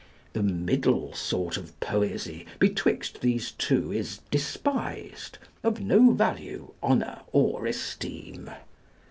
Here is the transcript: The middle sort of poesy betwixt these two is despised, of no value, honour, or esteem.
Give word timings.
The 0.33 0.41
middle 0.41 1.13
sort 1.13 1.57
of 1.57 1.79
poesy 1.79 2.47
betwixt 2.57 3.21
these 3.21 3.51
two 3.51 3.93
is 3.93 4.21
despised, 4.31 5.37
of 5.61 5.79
no 5.79 6.09
value, 6.13 6.73
honour, 6.81 7.21
or 7.31 7.67
esteem. 7.67 8.49